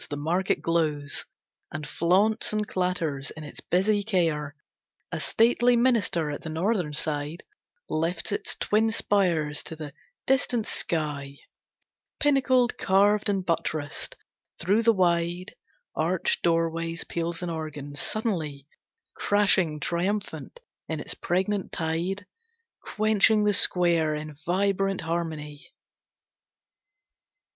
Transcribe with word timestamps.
The 0.09 0.17
market 0.17 0.63
glows, 0.63 1.25
And 1.71 1.87
flaunts, 1.87 2.51
and 2.51 2.67
clatters 2.67 3.29
in 3.29 3.43
its 3.43 3.59
busy 3.59 4.01
care. 4.01 4.55
A 5.11 5.19
stately 5.19 5.75
minster 5.77 6.31
at 6.31 6.41
the 6.41 6.49
northern 6.49 6.91
side 6.93 7.43
Lifts 7.87 8.31
its 8.31 8.55
twin 8.55 8.89
spires 8.89 9.61
to 9.61 9.75
the 9.75 9.93
distant 10.25 10.65
sky, 10.65 11.37
Pinnacled, 12.19 12.79
carved 12.79 13.29
and 13.29 13.45
buttressed; 13.45 14.15
through 14.57 14.81
the 14.81 14.91
wide 14.91 15.53
Arched 15.95 16.41
doorway 16.41 16.95
peals 17.07 17.43
an 17.43 17.51
organ, 17.51 17.93
suddenly 17.95 18.65
Crashing, 19.15 19.79
triumphant 19.79 20.61
in 20.89 20.99
its 20.99 21.13
pregnant 21.13 21.71
tide, 21.71 22.25
Quenching 22.81 23.43
the 23.43 23.53
square 23.53 24.15
in 24.15 24.33
vibrant 24.47 25.01
harmony. 25.01 25.71